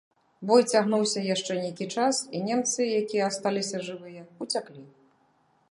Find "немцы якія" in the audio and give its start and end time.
2.49-3.23